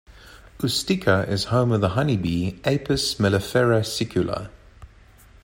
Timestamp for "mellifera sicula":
3.19-4.49